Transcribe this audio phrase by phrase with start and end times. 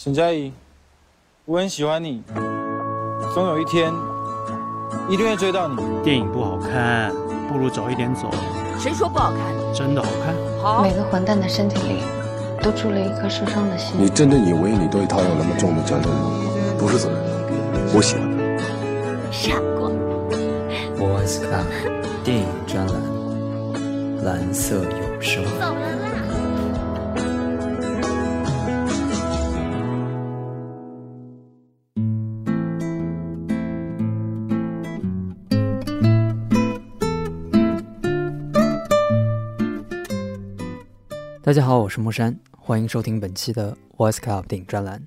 [0.00, 0.52] 沈佳宜，
[1.44, 2.22] 我很喜欢你，
[3.34, 3.92] 总有一天
[5.08, 5.74] 一定会追到你。
[6.04, 7.12] 电影不好看，
[7.48, 8.30] 不如早一点走。
[8.78, 9.40] 谁说不好看？
[9.74, 10.36] 真的好看。
[10.62, 10.82] 好。
[10.84, 11.96] 每个混蛋的身体里
[12.62, 13.96] 都住了一颗受伤的心。
[13.98, 16.30] 你真的以为你对他有那么重的责任吗？
[16.78, 17.18] 不是责任，
[17.92, 19.32] 我喜欢他。
[19.32, 19.90] 傻瓜。
[20.96, 21.66] Boys Club
[22.22, 25.42] 电影专栏，蓝色有声。
[25.58, 26.07] 走了
[41.48, 45.02] 大家好，我是木山，欢迎收听本期的 Voice Club 电影专栏。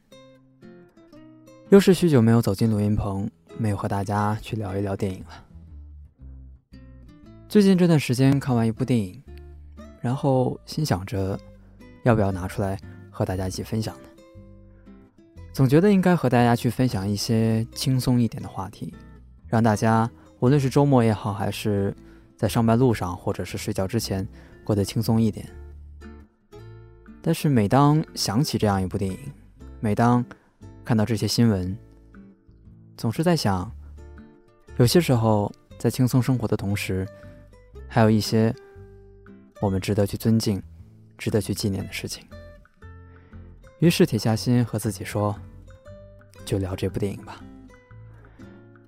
[1.69, 6.79] 又是许久没有走进录音棚，没有和大家去聊一聊电影了。
[7.47, 9.21] 最近这段时间看完一部电影，
[9.99, 11.39] 然后心想着
[12.05, 12.75] 要不要拿出来
[13.11, 14.09] 和大家一起分享呢？
[15.53, 18.91] 总觉得应该和大家去分享一些轻松一点的话题，
[19.45, 21.95] 让大家无论是周末也好，还是
[22.35, 24.27] 在上班路上，或者是睡觉之前，
[24.63, 25.47] 过得轻松一点。
[27.21, 29.17] 但是每当想起这样一部电影，
[29.79, 30.25] 每当
[30.83, 31.77] 看到这些新闻，
[32.97, 33.71] 总是在想，
[34.77, 37.07] 有些时候在轻松生活的同时，
[37.87, 38.53] 还有一些
[39.61, 40.61] 我们值得去尊敬、
[41.17, 42.25] 值得去纪念的事情。
[43.79, 45.35] 于是铁下心和自己说，
[46.43, 47.39] 就聊这部电影吧。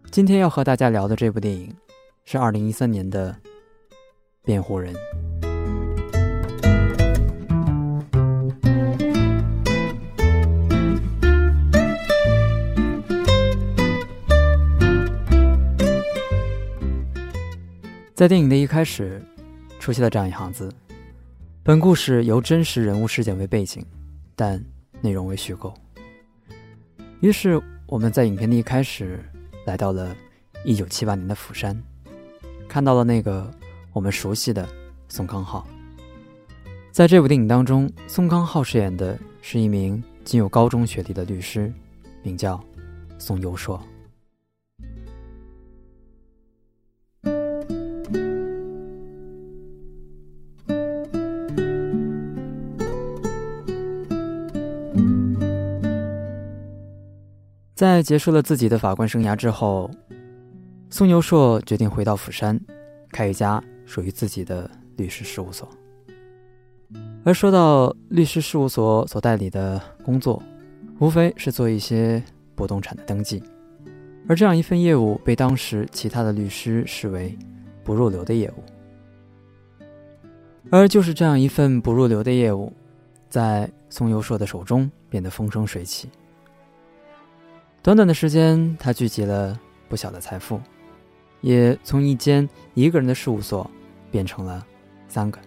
[0.09, 1.75] 今天要和大家聊的这部电影，
[2.25, 3.31] 是二零一三年的
[4.43, 4.93] 《辩护人》。
[18.23, 19.21] 在电影的一开始，
[19.81, 20.73] 出现了这样一行字
[21.61, 23.85] ：“本故事由真实人物事件为背景，
[24.33, 24.63] 但
[25.01, 25.73] 内容为虚构。”
[27.19, 29.19] 于是我们在影片的一开始
[29.65, 30.15] 来到了
[30.63, 31.77] 一九七八年的釜山，
[32.65, 33.51] 看到了那个
[33.91, 34.65] 我们熟悉的
[35.09, 35.67] 宋康昊。
[36.93, 41.69] 在这部电影当中，宋康昊饰演的是一名仅有高中学历的律师，
[42.21, 42.63] 名叫
[43.19, 43.77] 宋游硕。
[57.75, 59.89] 在结束了自己的法官生涯之后，
[60.91, 62.59] 宋游硕决定回到釜山，
[63.11, 65.67] 开一家属于自己的律师事务所。
[67.25, 70.41] 而说到律师事务所所代理的工作，
[70.99, 72.23] 无非是做一些
[72.53, 73.41] 不动产的登记，
[74.27, 77.35] 而这样一份业务被当时其他的律师视为
[77.83, 78.63] 不入流的业务。
[80.69, 82.71] 而就是这样一份不入流的业务，
[83.29, 86.07] 在宋游硕的手中变得风生水起。
[87.83, 90.57] 短短的时间，他聚集了不小的财富，
[91.41, 93.69] 也从一间一个人的事务所
[94.09, 94.65] 变成了
[95.09, 95.37] 三个。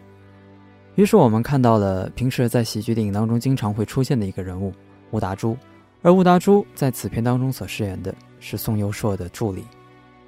[0.97, 4.71] 于是我们看到了平时在喜剧电影当中经常会出现的一个人物
[5.13, 5.57] 吴达洙，
[6.03, 9.65] 而吴达洙在此片当中所饰演的是宋游硕的助理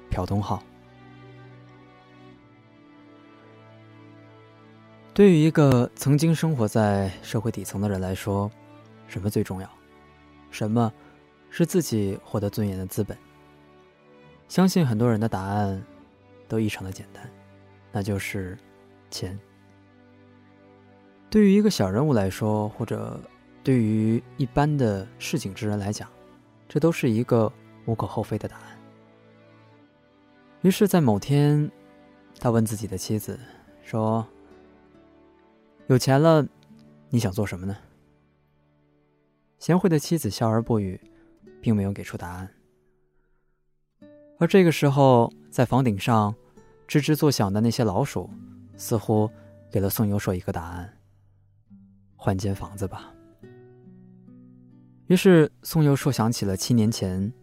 [0.09, 0.63] 朴东浩。
[5.13, 8.49] 对于一个曾经生活在社会底层的人来说，
[9.07, 9.69] 什么最重要？
[10.49, 10.91] 什么？
[11.49, 13.17] 是自己获得尊严的资本。
[14.47, 15.83] 相信很多人的答案
[16.47, 17.29] 都异常的简单，
[17.91, 18.57] 那就是
[19.11, 19.39] 钱。
[21.29, 23.19] 对于一个小人物来说，或者
[23.63, 26.09] 对于一般的市井之人来讲，
[26.67, 27.51] 这都是一个
[27.85, 28.79] 无可厚非的答案。
[30.61, 31.69] 于是，在某天，
[32.39, 33.39] 他问自己的妻子
[33.83, 34.27] 说
[35.85, 36.43] ：“有钱了，
[37.09, 37.77] 你想做什么呢？”
[39.59, 40.99] 贤惠的妻子笑而不语。
[41.61, 42.49] 并没有给出答案，
[44.37, 46.33] 而这个时候，在房顶上
[46.87, 48.29] 吱吱作响的那些老鼠，
[48.77, 49.29] 似乎
[49.71, 50.97] 给了宋游硕一个答案：
[52.15, 53.13] 换间房子吧。
[55.07, 57.33] 于是，宋游硕想起了七年前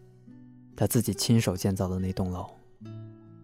[0.75, 2.49] 他自己亲手建造的那栋楼，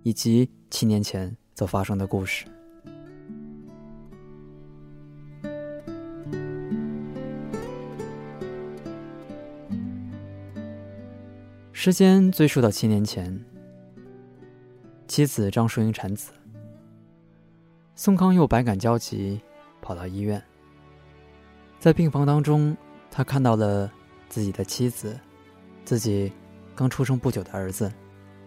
[0.01, 2.45] 以及七年前所发生的故事。
[11.75, 13.43] 时间追溯到七年前，
[15.07, 16.31] 妻子张淑英产子，
[17.95, 19.41] 宋康佑百感交集，
[19.81, 20.41] 跑到医院。
[21.79, 22.77] 在病房当中，
[23.09, 23.91] 他看到了
[24.29, 25.19] 自己的妻子，
[25.83, 26.31] 自己
[26.75, 27.91] 刚出生不久的儿子，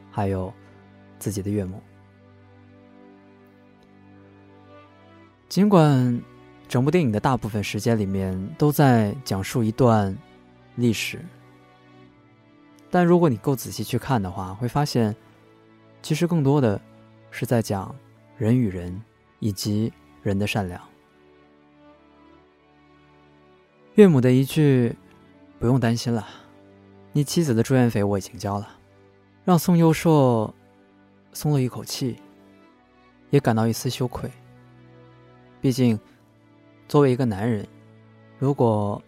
[0.08, 0.50] 还有
[1.18, 1.82] 自己的岳母。
[5.48, 6.22] 尽管
[6.68, 10.16] 整部电影的大部分时间里面都在讲述一段
[10.76, 11.20] 历史。
[12.96, 15.14] 但如果你够仔细去看的话，会发现，
[16.00, 16.80] 其实更多的
[17.30, 17.94] 是在讲
[18.38, 19.02] 人与人
[19.38, 20.80] 以及人的善良。
[23.96, 24.96] 岳母的一句
[25.60, 26.26] “不用担心了，
[27.12, 28.66] 你妻子的住院费我已经交了”，
[29.44, 30.54] 让宋佑硕
[31.34, 32.16] 松了一口气，
[33.28, 34.30] 也感到一丝羞愧。
[35.60, 36.00] 毕竟，
[36.88, 37.68] 作为一个男人，
[38.38, 39.02] 如果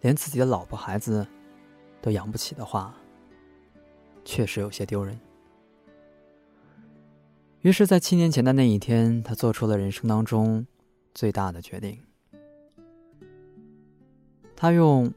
[0.00, 1.24] 连自己的老婆孩子
[2.02, 2.92] 都养不起的话，
[4.30, 5.18] 确实有些丢人。
[7.62, 10.64] 于是，在七年前的那一天，他做出了人生当中
[11.12, 11.98] 最大的决定。
[14.54, 15.12] 他用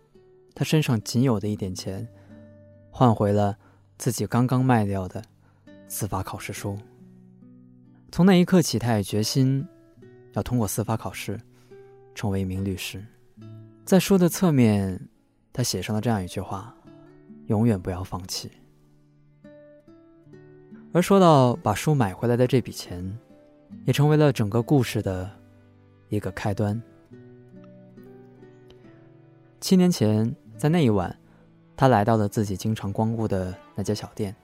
[0.55, 2.07] 他身上仅有的一点钱，
[2.89, 3.55] 换回了
[3.99, 5.23] 自己刚刚卖掉的
[5.87, 6.75] 司法考试书。
[8.11, 9.63] 从那一刻起，他也决心
[10.31, 11.39] 要通过司法考试，
[12.15, 13.05] 成为一名律师。
[13.85, 14.99] 在书的侧面，
[15.53, 16.75] 他写上了这样一句话
[17.45, 18.49] ：“永远不要放弃。”
[20.93, 23.03] 而说到把书买回来的这笔钱，
[23.85, 25.27] 也成为了整个故事的
[26.09, 26.79] 一个开端。
[29.59, 31.17] 七年前，在那一晚，
[31.75, 34.35] 他来到了自己经常光顾的那家小店。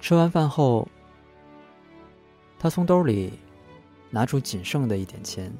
[0.00, 0.86] 吃完饭后，
[2.56, 3.32] 他从兜里
[4.10, 5.52] 拿出仅剩的一点钱，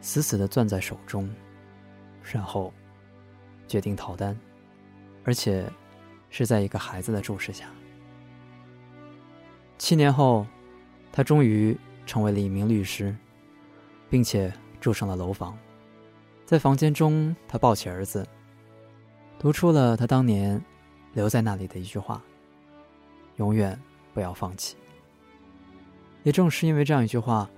[0.00, 1.30] 死死的攥在手中，
[2.22, 2.72] 然后
[3.68, 4.34] 决定逃单，
[5.24, 5.70] 而且
[6.30, 7.66] 是在一个孩子的注视下。
[9.78, 10.46] 七年后，
[11.12, 11.76] 他终于
[12.06, 13.14] 成为了一名律师，
[14.08, 15.56] 并且住上了楼房。
[16.44, 18.26] 在房间中，他抱起儿子，
[19.38, 20.62] 读出了他当年
[21.12, 22.22] 留在那里的一句话
[23.36, 23.78] ：“永远
[24.14, 24.76] 不要放弃。”
[26.22, 27.48] 也正是因为这样一句话，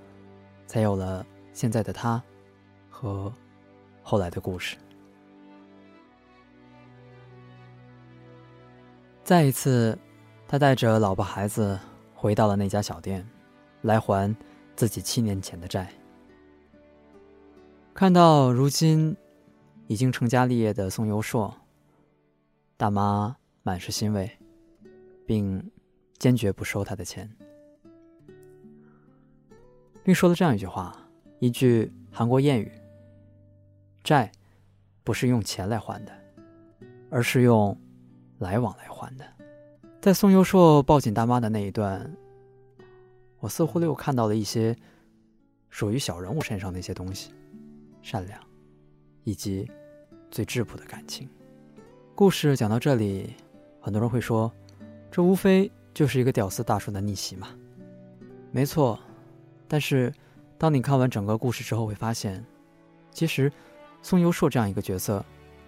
[0.67, 2.23] 才有了现在的他
[2.91, 3.33] 和
[4.03, 4.77] 后来的故事。
[9.23, 9.99] 再一次，
[10.47, 11.79] 他带着老婆孩子
[12.21, 13.25] 回到了那家小店，
[13.83, 14.35] 来还
[14.75, 15.89] 自己七年前的债。
[17.95, 19.17] 看到如今
[19.87, 21.55] 已经成家立业的宋游硕，
[22.77, 24.29] 大妈满是欣慰，
[25.25, 25.71] 并
[26.19, 27.33] 坚决不收他的钱，
[30.03, 30.99] 并说了这样一句话：
[31.39, 32.73] 一句韩国谚语
[34.03, 34.33] ，“债
[35.05, 36.13] 不是用钱来还的，
[37.11, 37.81] 而是用
[38.39, 39.25] 来往来还的。”
[40.09, 42.11] 在宋游硕抱紧大妈的那一段，
[43.41, 44.75] 我似乎又看到了一些
[45.69, 47.31] 属于小人物身上的一些东西。
[48.01, 48.41] 善良，
[49.25, 49.71] 以及
[50.31, 51.29] 最质朴的感情。
[52.15, 53.35] 故事讲到这里，
[53.83, 54.51] 很多人会说，
[55.11, 57.49] 这无非就是一个屌丝大叔的逆袭嘛。
[58.51, 58.99] 没错，
[59.69, 60.11] 但是
[60.57, 62.43] 当你看完整个故事之后，会发现，
[63.11, 63.53] 其实
[64.01, 65.23] 宋优硕这样一个角色，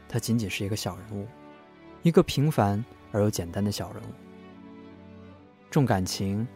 [0.08, 1.26] 他仅仅是一个小人物，
[2.02, 2.82] 一个平凡
[3.12, 4.06] 而又简单的小人物，
[5.70, 6.46] 重感情，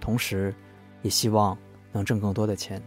[0.00, 0.54] 同时
[1.02, 1.56] 也希望
[1.92, 2.82] 能挣更多的钱。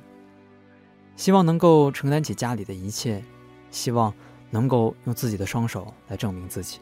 [1.16, 3.24] 希望能够承担起家里的一切，
[3.72, 4.14] 希望
[4.50, 6.80] 能够用自己的双手来证明自己。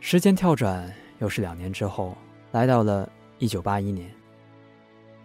[0.00, 2.16] 时间跳转，又是两年之后，
[2.52, 4.10] 来到了一九八一年。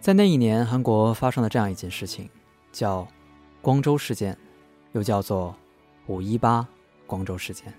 [0.00, 2.28] 在那一年，韩国发生了这样一件事情，
[2.70, 3.06] 叫
[3.62, 4.36] “光州事件”，
[4.92, 5.56] 又叫做
[6.06, 6.66] “五一八
[7.06, 7.72] 光州事件”。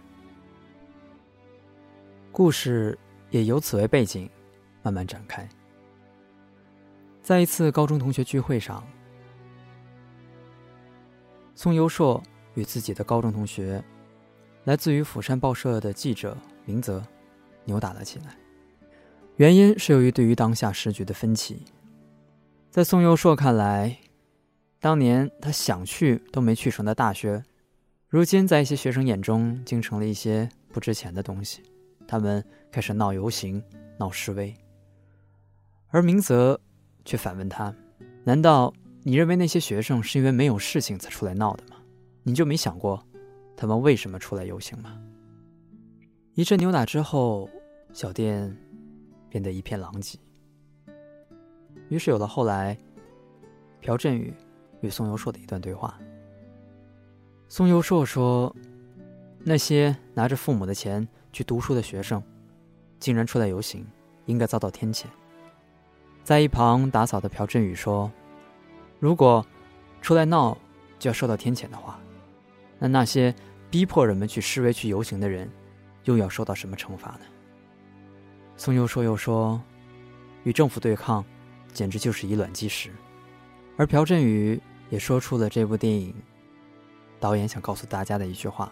[2.33, 2.97] 故事
[3.29, 4.29] 也由此为背景，
[4.81, 5.47] 慢慢展开。
[7.21, 8.85] 在一次高中同学聚会上。
[11.55, 12.21] 宋优硕
[12.53, 13.83] 与自己的高中同学，
[14.63, 17.03] 来自于釜山报社的记者明泽，
[17.65, 18.37] 扭打了起来。
[19.37, 21.63] 原因是由于对于当下时局的分歧。
[22.69, 23.97] 在宋优硕看来，
[24.79, 27.43] 当年他想去都没去成的大学，
[28.07, 31.63] 如今在一些学生眼中竟成了一些不值钱的东西。
[32.07, 33.63] 他们开始闹游行、
[33.97, 34.53] 闹示威，
[35.89, 36.59] 而明泽
[37.05, 37.73] 却反问他
[38.23, 41.77] ：“难道？”你认为那些学生是因为没有事情才出来闹的吗？
[42.23, 43.01] 你就没想过，
[43.55, 45.01] 他们为什么出来游行吗？
[46.33, 47.49] 一阵扭打之后，
[47.93, 48.53] 小店
[49.29, 50.19] 变得一片狼藉。
[51.87, 52.77] 于是有了后来，
[53.79, 54.33] 朴振宇
[54.81, 55.97] 与宋游硕的一段对话。
[57.47, 58.53] 宋游硕说
[59.39, 62.21] ：“那些拿着父母的钱去读书的学生，
[62.99, 63.85] 竟然出来游行，
[64.25, 65.05] 应该遭到天谴。”
[66.23, 68.11] 在一旁打扫的朴振宇说。
[68.99, 69.45] 如果
[70.01, 70.57] 出来闹
[70.97, 71.99] 就要受到天谴的话，
[72.79, 73.31] 那那些
[73.69, 75.47] 逼迫人们去示威、去游行的人，
[76.05, 77.19] 又要受到什么惩罚呢？
[78.55, 79.61] 宋又说：“又说，
[80.45, 81.23] 与政府对抗，
[81.71, 82.89] 简直就是以卵击石。”
[83.77, 86.11] 而朴振宇也说出了这部电影
[87.19, 88.71] 导演想告诉大家的一句话：“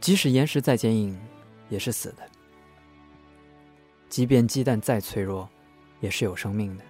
[0.00, 1.16] 即使岩石再坚硬，
[1.68, 2.22] 也是死的；
[4.08, 5.48] 即便鸡蛋再脆弱，
[6.00, 6.84] 也是有生命的。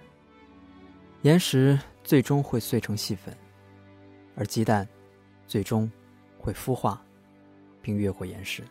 [1.23, 3.35] 岩石最终会碎成细粉，
[4.35, 4.87] 而鸡蛋
[5.47, 5.89] 最终
[6.37, 7.01] 会孵化，
[7.81, 8.63] 并越过岩石。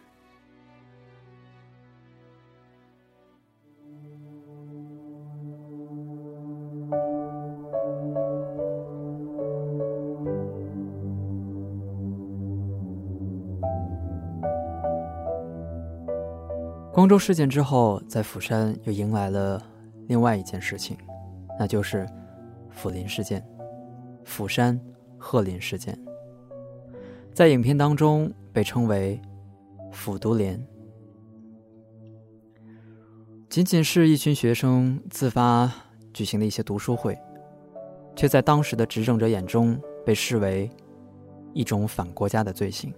[17.05, 19.63] 光州事件之后，在釜山又迎来了
[20.07, 20.97] 另外一件事情，
[21.59, 22.09] 那就是
[22.71, 23.47] 釜林事件——
[24.25, 24.81] 釜山
[25.19, 25.95] 鹤林事件，
[27.35, 29.21] 在影片当中被称为
[29.93, 30.59] “釜独联”。
[33.51, 35.71] 仅仅是一群学生自发
[36.15, 37.15] 举行的一些读书会，
[38.17, 40.71] 却在当时的执政者眼中被视为
[41.53, 42.91] 一种反国家的罪行。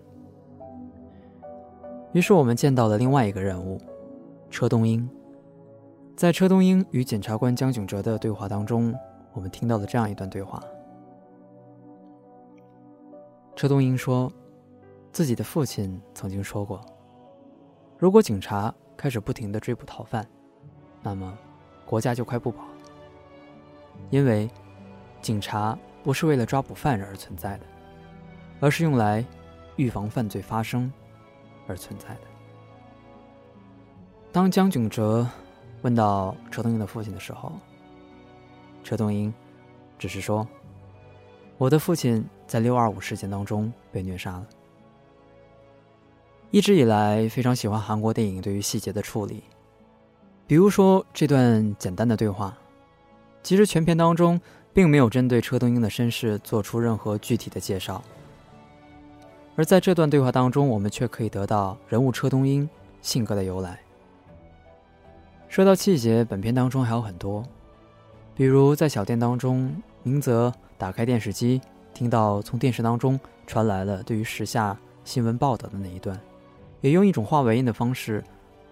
[2.12, 3.80] 于是我们见到了另外一个人物，
[4.50, 5.08] 车东英。
[6.16, 8.94] 在车东英与检察官江炯哲的对话当中，
[9.32, 10.62] 我们听到了这样一段对话。
[13.54, 14.32] 车东英说，
[15.12, 16.80] 自己的父亲曾经说过，
[17.98, 20.26] 如果警察开始不停的追捕逃犯，
[21.02, 21.36] 那么
[21.84, 22.64] 国家就快不保。
[24.10, 24.48] 因为
[25.20, 27.66] 警察不是为了抓捕犯人而存在的，
[28.60, 29.24] 而是用来
[29.76, 30.92] 预防犯罪发生。
[31.68, 32.35] 而存在的。
[34.36, 35.26] 当江炯哲
[35.80, 37.50] 问到车东英的父亲的时候，
[38.84, 39.32] 车东英
[39.98, 40.46] 只是说
[41.56, 44.46] ：“我的父亲在六二五事件当中被虐杀了。”
[46.52, 49.42] 一直以来非常喜欢韩国电影对于细节的处理，
[50.46, 52.54] 比如说这段简单的对话，
[53.42, 54.38] 其实全片当中
[54.74, 58.04] 并没有针对车东英的身世做出任何具体的介绍。
[59.54, 62.68] 而在这段对话当中，我们却可以得到人物车东英
[63.00, 63.80] 性格的由来。
[65.48, 67.42] 说到细节，本片当中还有很多，
[68.34, 71.60] 比如在小店当中，明泽打开电视机，
[71.94, 76.20] 听到从电视当中传来了对于时下新闻报道的那一段，
[76.82, 78.22] 也用一种话外音的方式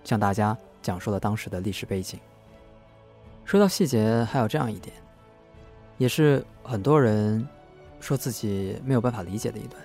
[0.03, 2.21] 向大家讲述了当时的历史背景。
[3.45, 4.95] 说到细节，还有这样一点，
[5.97, 7.47] 也是很多人
[8.01, 9.81] 说自己没有办法理解的一段。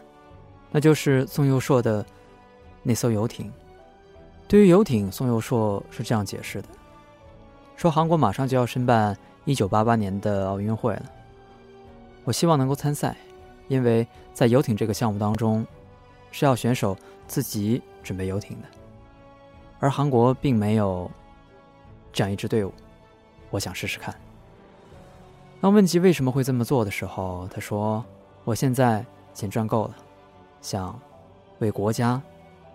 [0.71, 2.05] 那就是宋佑硕的
[2.83, 3.49] 那艘游艇。
[4.47, 6.67] 对于游艇，宋佑硕是这样解释的：
[7.79, 11.03] 说韩国马上就要申办1988年的奥运会了，
[12.25, 13.15] 我希望能够参赛，
[13.69, 15.65] 因为在游艇这个项目当中，
[16.29, 16.93] 是要选手
[17.25, 18.67] 自己准备游艇的，
[19.79, 21.09] 而韩国并没有
[22.11, 22.73] 这样一支队伍，
[23.49, 24.13] 我想试试看。
[25.61, 28.03] 当问及为什么会这么做的时候，他说
[28.43, 29.95] ：“我现在钱赚够了。”
[30.61, 30.99] 想
[31.59, 32.21] 为国家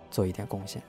[0.09, 0.81] 做一点贡献，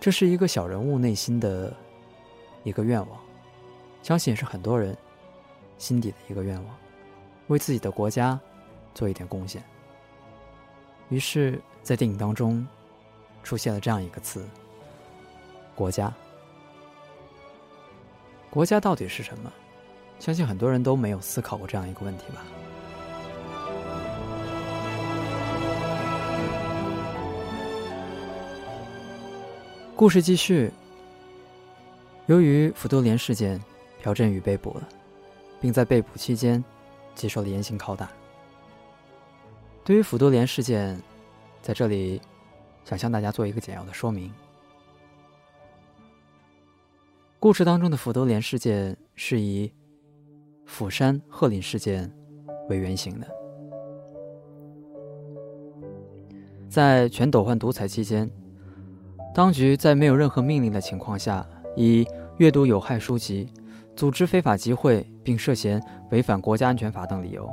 [0.00, 1.72] 这是一个小人物内心的
[2.64, 3.20] 一个愿望，
[4.02, 4.96] 相信也是很多人
[5.76, 6.74] 心底的一个愿望，
[7.48, 8.40] 为自己的国家
[8.94, 9.62] 做一点贡献。
[11.10, 12.66] 于是，在电影当中
[13.42, 14.48] 出现了这样一个词：
[15.74, 16.10] 国家。
[18.48, 19.52] 国家到底是什么？
[20.18, 22.42] 相信很多人都没有思考过这样一个问题吧。
[30.00, 30.72] 故事继续。
[32.24, 33.60] 由于福多连事件，
[34.02, 34.88] 朴振宇被捕了，
[35.60, 36.64] 并在被捕期间
[37.14, 38.10] 接受了严刑拷打。
[39.84, 40.98] 对于福多连事件，
[41.60, 42.18] 在这里
[42.82, 44.32] 想向大家做一个简要的说明。
[47.38, 49.70] 故事当中的福多连事件是以
[50.64, 52.10] 釜山鹤林事件
[52.70, 53.26] 为原型的，
[56.70, 58.30] 在全斗焕独裁期间。
[59.32, 61.46] 当局在没有任何命令的情况下，
[61.76, 62.06] 以
[62.38, 63.48] 阅读有害书籍、
[63.94, 67.48] 组织非法集会并涉嫌违反国家安全法等理由，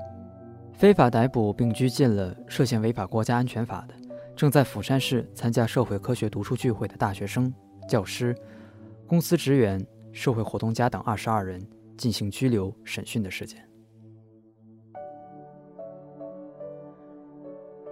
[0.74, 3.94] 非法逮捕并拘禁了涉嫌违反国家安全法的、
[4.36, 7.54] 正在釜山市参加社会科学读书聚会的大学生、
[7.88, 8.36] 教师、
[9.06, 11.62] 公司职员、社会活动家等二十二人
[11.96, 13.64] 进行拘留审讯的事件。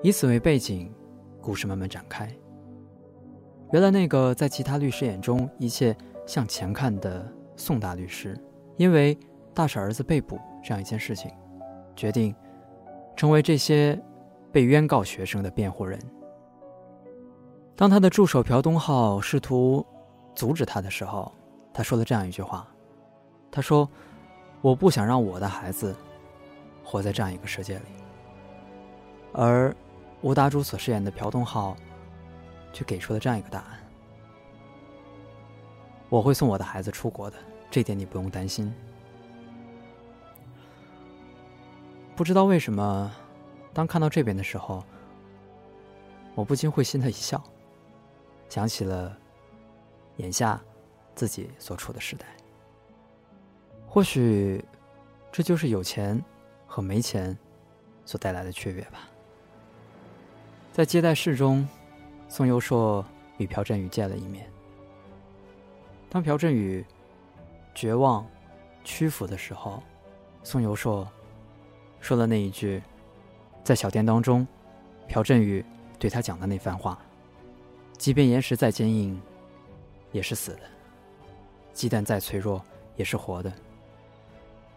[0.01, 0.91] 以此为背景，
[1.39, 2.29] 故事慢慢展开。
[3.75, 5.93] 原来那个在其他律师眼中一切
[6.25, 8.41] 向前看的宋大律师，
[8.77, 9.19] 因为
[9.53, 11.29] 大婶儿子被捕这样一件事情，
[11.93, 12.33] 决定
[13.17, 14.01] 成为这些
[14.49, 15.99] 被冤告学生的辩护人。
[17.75, 19.85] 当他的助手朴东浩试图
[20.33, 21.29] 阻止他的时候，
[21.73, 22.65] 他说了这样一句话
[23.51, 23.89] ：“他说，
[24.61, 25.93] 我不想让我的孩子
[26.81, 27.85] 活在这样一个世界里。
[29.33, 29.75] 而
[30.21, 31.75] 吴达渚所饰演的朴东浩，
[32.75, 33.79] 却给出了这样一个答案：
[36.09, 37.37] 我会送我的孩子出国的，
[37.71, 38.73] 这点你不用担心。
[42.17, 43.09] 不知道为什么，
[43.73, 44.83] 当看到这边的时候，
[46.33, 47.41] 我不禁会心的一笑，
[48.49, 49.17] 想起了
[50.17, 50.61] 眼下
[51.15, 52.25] 自己所处的时代。
[53.87, 54.61] 或许，
[55.31, 56.21] 这就是有钱
[56.67, 57.37] 和没钱
[58.03, 59.07] 所带来的区别吧。
[60.73, 61.65] 在接待室中，
[62.27, 63.05] 宋优硕
[63.37, 64.49] 与朴振宇见了一面。
[66.09, 66.85] 当朴振宇
[67.73, 68.25] 绝望、
[68.83, 69.81] 屈服的时候，
[70.43, 71.07] 宋优硕。
[71.99, 72.81] 说了那一句，
[73.63, 74.47] 在小店当中，
[75.07, 75.65] 朴振宇
[75.97, 76.99] 对他讲的那番话：
[77.97, 79.19] 即便岩石再坚硬，
[80.11, 80.61] 也是死的；
[81.73, 82.61] 鸡蛋再脆弱，
[82.95, 83.51] 也是活的。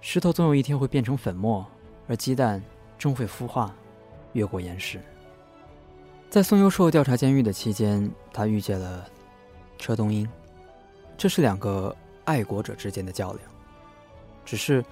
[0.01, 1.67] 石头总有一天会变成粉末，
[2.09, 2.63] 而鸡蛋
[2.97, 3.75] 终会孵化，
[4.33, 5.01] 越过岩石。
[6.31, 9.07] 在宋优硕调查监狱的期间，他遇见了
[9.79, 10.29] 车东英，
[11.17, 11.95] 这是两个
[12.25, 13.45] 爱国者之间的较量。
[14.45, 14.85] 只是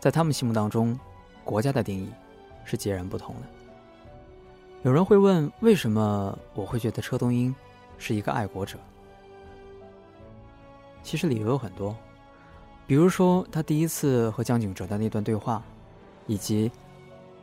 [0.00, 0.98] 在他们心目当中。
[1.44, 2.08] 国家的定义
[2.64, 3.42] 是截然不同的。
[4.84, 7.52] 有人会问，为什么我会觉得车东英
[7.98, 8.78] 是一个爱国者？
[11.02, 11.96] 其实理由有很多，
[12.86, 15.60] 比如说他第一次和江景哲的那段对话，
[16.28, 16.70] 以及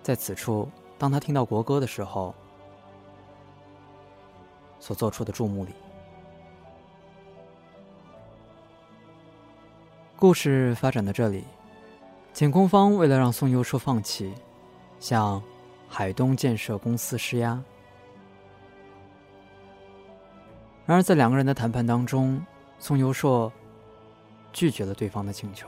[0.01, 2.33] 在此处当他听到国歌的时候
[4.79, 5.71] 所做出的注目礼。
[10.15, 11.43] 故事发展到这里。
[12.31, 14.33] 检控方为了让宋优硕放弃，
[14.99, 15.41] 向
[15.89, 17.61] 海东建设公司施压。
[20.85, 22.41] 然而，在两个人的谈判当中，
[22.77, 23.51] 宋优硕
[24.53, 25.67] 拒绝了对方的请求，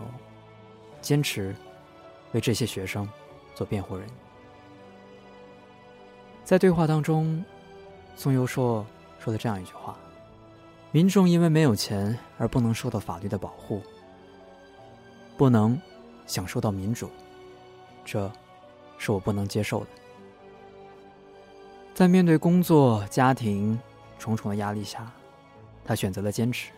[1.01, 1.53] 坚持
[2.31, 3.09] 为这些学生
[3.53, 4.07] 做辩护人。
[6.45, 7.43] 在对话当中，
[8.15, 8.85] 宋优硕
[9.23, 9.97] 说了这样一句话
[10.91, 13.81] ：“民众因为没有钱而不能受到法律的保护，
[15.37, 15.79] 不能。”
[16.27, 17.09] 享受到民主，
[18.05, 18.31] 这
[18.97, 19.87] 是我不能接受的。
[21.93, 23.77] 在面对工作、家庭
[24.17, 25.11] 重重的压力下，
[25.83, 26.71] 他选择了坚持。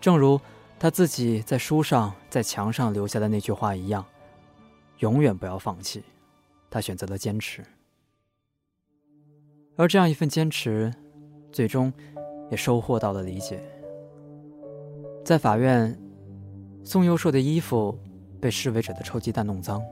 [0.00, 0.40] 正如
[0.78, 4.02] 他自己在书上、在墙上留下的那句话一样
[5.00, 6.02] ：“永远不要放弃。”
[6.70, 7.62] 他选择了坚持，
[9.76, 10.90] 而这样一份坚持，
[11.52, 11.92] 最终
[12.50, 13.60] 也收获到了理解。
[15.24, 15.96] 在法院，
[16.84, 17.98] 宋优硕的衣服。
[18.40, 19.82] 被示威者的臭鸡蛋弄脏，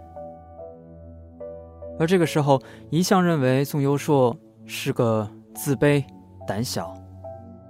[1.98, 6.02] 而这个时候，一向认为宋优硕是个自卑、
[6.46, 6.94] 胆小、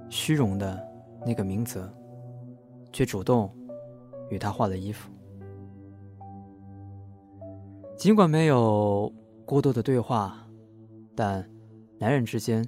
[0.08, 0.80] 虚荣的
[1.26, 1.92] 那个明泽，
[2.92, 3.52] 却主动
[4.30, 5.10] 与他换了衣服。
[7.96, 9.12] 尽管没有
[9.44, 10.46] 过多的对话，
[11.16, 11.44] 但
[11.98, 12.64] 男人之间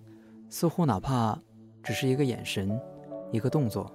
[0.50, 1.40] 似乎哪怕
[1.82, 2.78] 只是一个眼神、
[3.32, 3.90] 一个动作，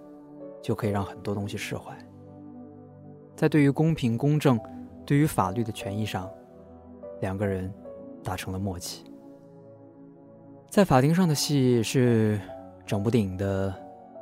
[0.64, 1.94] 就可以让很多东西释怀。
[3.36, 4.58] 在对于公平公正、
[5.06, 6.32] 对于法律的权益上，
[7.20, 7.72] 两个人
[8.24, 9.04] 达成了默契。
[10.70, 12.40] 在法庭上的戏是
[12.86, 13.74] 整部电影的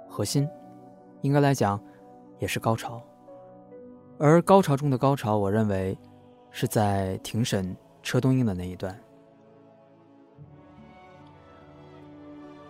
[0.09, 0.49] 核心，
[1.21, 1.79] 应该来讲
[2.39, 3.01] 也是高潮。
[4.17, 5.97] 而高潮中的高潮，我认为
[6.49, 8.99] 是在庭审车东英的那一段，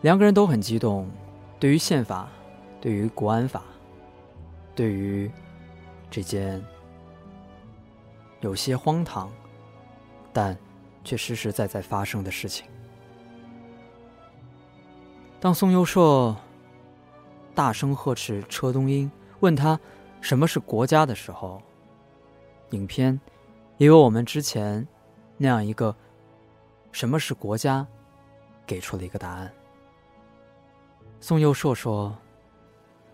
[0.04, 1.10] 两个人都很激动，
[1.60, 2.30] 对于宪法，
[2.80, 3.64] 对于国安法，
[4.76, 5.30] 对于。
[6.16, 6.64] 这件
[8.42, 9.32] 有些荒唐，
[10.32, 10.56] 但
[11.04, 12.68] 却实实在在发生的事情。
[15.40, 16.38] 当宋优硕
[17.56, 19.80] 大声呵斥车东英，问他
[20.22, 21.60] 什么是国家的时候，
[22.70, 23.20] 影片
[23.78, 24.88] 也有我们之前
[25.36, 25.96] 那样一个
[26.92, 27.88] 什么是国家
[28.68, 29.52] 给出了一个答案。
[31.24, 32.14] 宋佑硕说：“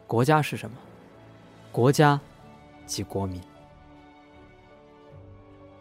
[0.07, 0.75] 国家是什么？
[1.71, 2.19] 国家。”
[2.87, 3.39] 及国民，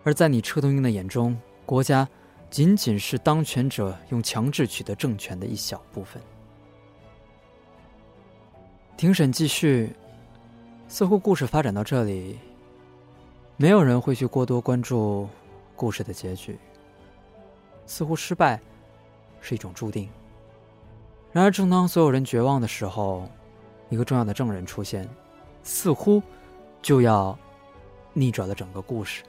[0.04, 2.06] 而在你车东英的眼中，国家
[2.50, 6.22] 仅仅是当权者用强制取得政权的一小部分。
[8.94, 9.90] 庭审继续，
[10.86, 12.38] 似乎故事发展到这里，
[13.56, 15.26] 没有人会去过多关注
[15.74, 16.58] 故事的结局。
[17.86, 18.60] 似乎失败
[19.40, 20.06] 是一种注定。
[21.32, 23.28] 然而，正当所有人绝望的时候，
[23.90, 25.08] 一个重要的证人出现，
[25.62, 26.22] 似乎。
[26.80, 27.36] 就要
[28.12, 29.24] 逆转了整个故事。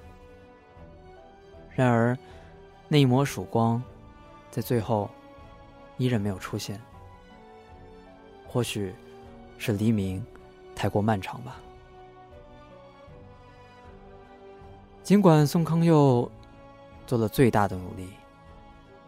[1.76, 2.16] 然而，
[2.88, 3.82] 那一抹曙光，
[4.52, 5.10] 在最后
[5.98, 6.80] 依然没有出现。
[8.48, 8.94] 或许
[9.58, 10.24] 是黎明
[10.76, 11.60] 太过漫长吧。
[15.02, 16.32] 尽管宋康佑
[17.08, 18.14] 做了最大的努力，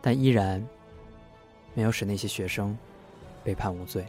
[0.01, 0.67] 但依然
[1.73, 2.77] 没有使那些学生
[3.43, 4.05] 被判无罪。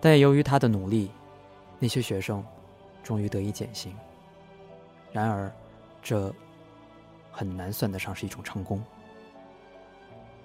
[0.00, 1.10] 但也由于他的努力，
[1.78, 2.44] 那些学生
[3.02, 3.94] 终于得以减刑。
[5.12, 5.50] 然而，
[6.02, 6.34] 这
[7.30, 8.82] 很难算得上是一种成功。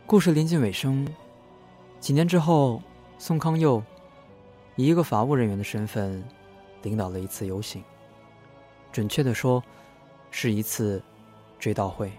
[0.06, 1.08] 故事临近尾声，
[2.00, 2.82] 几年之后，
[3.18, 3.84] 宋康佑
[4.76, 6.24] 以一个法务人员的身份，
[6.84, 7.84] 领导了一次游行。
[8.92, 9.62] 准确的说，
[10.32, 11.04] 是一次
[11.60, 12.12] 追悼会。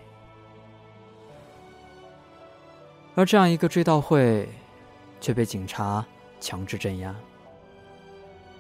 [3.21, 4.49] 而这样一个追悼会，
[5.21, 6.03] 却被警察
[6.41, 7.15] 强制镇压。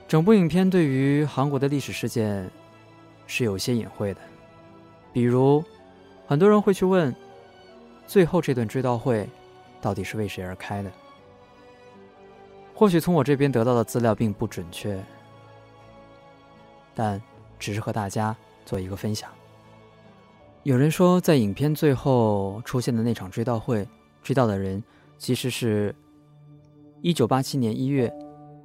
[0.07, 2.46] 整部影片对于韩国的历史事件
[3.27, 4.20] 是有些隐晦的，
[5.14, 5.64] 比如，
[6.27, 7.14] 很多人会去问，
[8.07, 9.27] 最后这段追悼会
[9.81, 10.92] 到底是为谁而开的？
[12.75, 15.03] 或许从我这边得到的资料并不准确，
[16.94, 17.18] 但
[17.59, 19.31] 只是和大家做一个分享。
[20.64, 23.88] 有人说，在影片最后出现的那场追悼会，
[24.22, 24.83] 追悼的人
[25.18, 25.94] 其实是
[27.02, 28.12] 1987年1月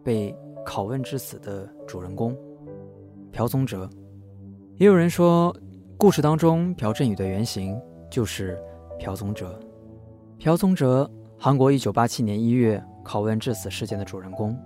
[0.03, 2.37] 被拷问致死的主人公
[3.31, 3.89] 朴宗哲。
[4.77, 5.55] 也有人说，
[5.97, 8.57] 故事当中朴振宇的原型就是
[8.99, 9.59] 朴宗哲。
[10.37, 14.57] 朴宗哲，韩国1987年1月拷问致死事件的主人公。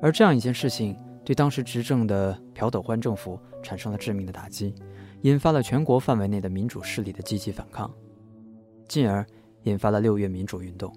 [0.00, 4.74] 而这样一件事情，对当时执政的朴斗焕政府产生了致命的打击。
[5.22, 7.90] 引发了全国范围内的民主势力的积极反抗，
[8.86, 9.26] 进而
[9.66, 10.92] 引发了六月民主运动。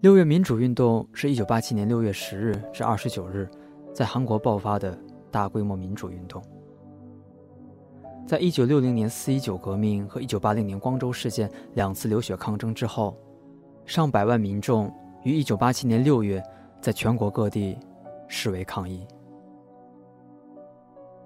[0.00, 3.48] 六月民主运动是一九八七年六月十日至二十九日
[3.94, 4.98] 在韩国爆发的
[5.30, 6.42] 大规模民主运动。
[8.26, 13.16] 在一九六零年四一九革命和一九八零年光州事件两次流血抗争之后，
[13.84, 14.92] 上百万民众
[15.24, 16.42] 于一九八七年六月
[16.80, 17.76] 在全国各地
[18.26, 19.06] 示威抗议。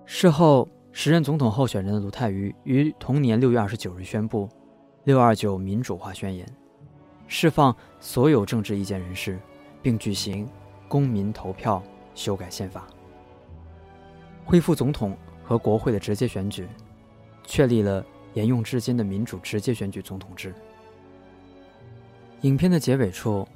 [0.04, 0.68] 事后。
[0.96, 4.48] 时任总统候选人的卢泰愚于同年六月二十九日宣布
[5.04, 6.46] “六二九民主化宣言”，
[7.28, 9.38] 释放所有政治意见人士，
[9.82, 10.48] 并举行
[10.88, 11.82] 公民投票
[12.14, 12.86] 修改宪法，
[14.44, 16.66] 恢复总统和国会的直接选举，
[17.44, 20.54] 确立了沿用至今的民主直接选举总统制。
[22.40, 23.46] 影片的结尾处，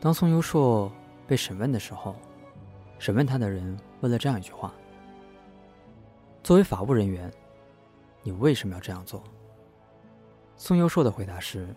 [0.00, 0.90] 当宋优硕
[1.26, 2.14] 被审问的时候，
[2.98, 4.72] 审问他的人问了这样一句话。
[6.42, 7.30] 作为法务人员，
[8.22, 9.22] 你为什么要这样做？
[10.60, 11.68] 宋佑硕的回答是：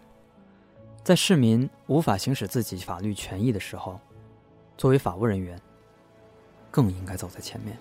[1.04, 4.00] 在市民无法行使自己法律权益的时候，
[4.76, 5.62] 作为法务人员，
[6.72, 7.78] 更应该走在前面。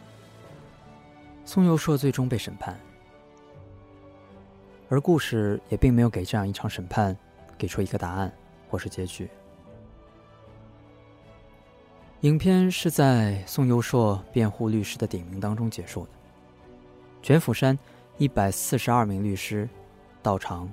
[1.46, 2.78] 宋佑硕最终被审判，
[4.90, 7.16] 而故事也并没有给这样一场审判
[7.56, 8.30] 给出一个答案
[8.68, 9.28] 或是结局。
[12.20, 16.10] 影片是在宋佑硕辩护律师的点名当中结束的。
[17.22, 17.76] 全釜山
[18.18, 19.66] 一百四十二名律师
[20.22, 20.70] 到场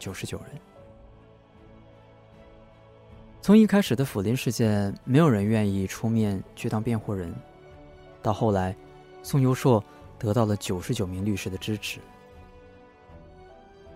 [0.00, 0.60] 九十九人。
[3.40, 7.32] 从一开始的辅林事件，没有人愿意出面去当辩护人，
[8.20, 8.74] 到后来，
[9.22, 9.82] 宋优硕
[10.18, 12.00] 得到了九十九名律师的支持。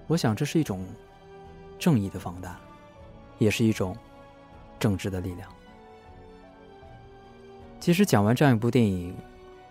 [0.07, 0.87] 我想这是一种
[1.79, 2.61] 正义的放大，
[3.39, 3.97] 也是一种
[4.79, 5.51] 政治的力量。
[7.81, 9.17] 其实讲完这样一部电影，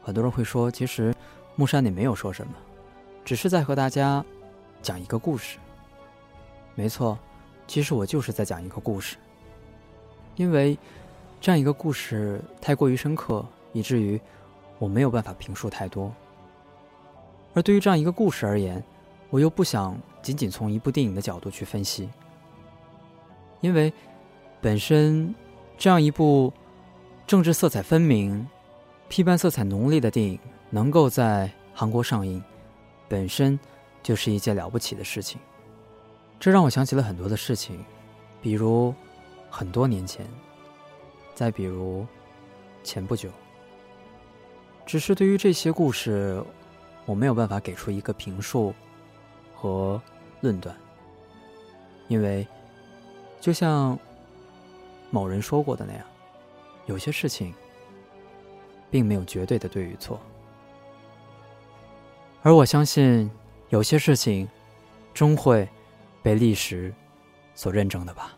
[0.02, 1.16] 很多人会说，其实。
[1.56, 2.54] 木山，你没有说什么，
[3.24, 4.26] 只是在和大家
[4.82, 5.60] 讲一个故事。
[6.76, 7.18] 没错，
[7.68, 9.18] 其实我就是在讲一个故事。
[10.36, 10.78] 因为
[11.40, 14.20] 这样一个故事太过于深刻，以至于
[14.80, 16.14] 我没有办法评述太多。
[17.54, 18.84] 而对于这样一个故事而言，
[19.30, 22.10] 我又不想仅仅从一部电影的角度去分析，
[23.62, 23.94] 因为
[24.60, 25.34] 本身
[25.78, 26.52] 这样一部
[27.28, 28.48] 政治色彩分明、
[29.08, 30.40] 批判色彩浓烈的电影。
[30.72, 32.44] 能够在韩国上映，
[33.08, 33.60] 本身
[34.02, 35.40] 就是一件了不起的事情。
[36.44, 37.82] 这让我想起了很多的事情，
[38.42, 38.94] 比如
[39.50, 40.28] 很多年前，
[41.34, 42.06] 再比如
[42.84, 43.30] 前不久。
[44.86, 46.44] 只是对于这些故事，
[47.06, 48.74] 我没有办法给出一个评述
[49.56, 50.02] 和
[50.42, 50.76] 论断，
[52.10, 52.46] 因为
[53.40, 53.98] 就像
[55.12, 56.06] 某人说过的那样，
[56.88, 57.54] 有些事情
[58.92, 60.20] 并没有绝对的对与错。
[62.42, 63.32] 而我相信，
[63.70, 64.46] 有些事情
[65.14, 65.66] 终会
[66.24, 66.92] 被历史
[67.54, 68.34] 所认证的吧。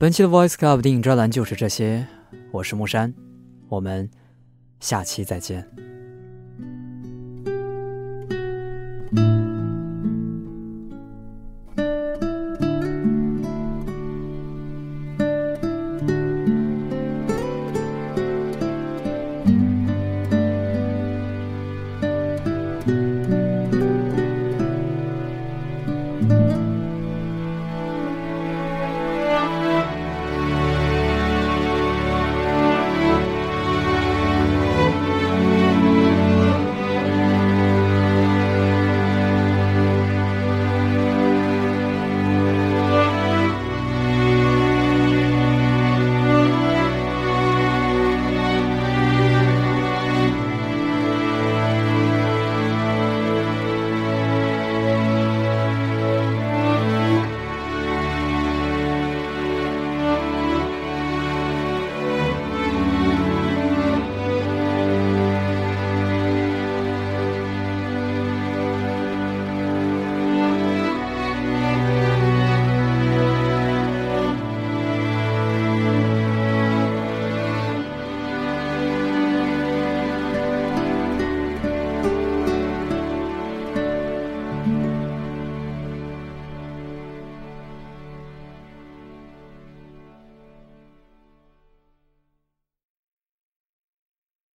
[0.00, 2.06] 本期的 Voice Club 电影专栏就是这些，
[2.52, 3.12] 我是木山，
[3.68, 4.08] 我们
[4.78, 5.87] 下期再见。